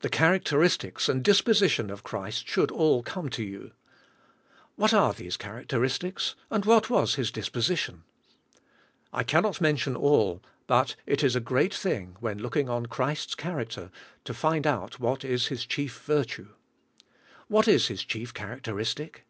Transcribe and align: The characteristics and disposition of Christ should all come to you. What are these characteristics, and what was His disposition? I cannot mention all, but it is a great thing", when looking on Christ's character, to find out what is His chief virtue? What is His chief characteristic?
The 0.00 0.08
characteristics 0.08 1.08
and 1.08 1.22
disposition 1.22 1.90
of 1.90 2.02
Christ 2.02 2.48
should 2.48 2.72
all 2.72 3.04
come 3.04 3.28
to 3.30 3.44
you. 3.44 3.70
What 4.74 4.92
are 4.92 5.12
these 5.12 5.36
characteristics, 5.36 6.34
and 6.50 6.64
what 6.64 6.90
was 6.90 7.14
His 7.14 7.30
disposition? 7.30 8.02
I 9.12 9.22
cannot 9.22 9.60
mention 9.60 9.94
all, 9.94 10.42
but 10.66 10.96
it 11.06 11.22
is 11.22 11.36
a 11.36 11.40
great 11.40 11.72
thing", 11.72 12.16
when 12.18 12.40
looking 12.40 12.68
on 12.68 12.86
Christ's 12.86 13.36
character, 13.36 13.92
to 14.24 14.34
find 14.34 14.66
out 14.66 14.98
what 14.98 15.24
is 15.24 15.46
His 15.46 15.64
chief 15.64 16.00
virtue? 16.02 16.48
What 17.46 17.68
is 17.68 17.86
His 17.86 18.02
chief 18.02 18.34
characteristic? 18.34 19.24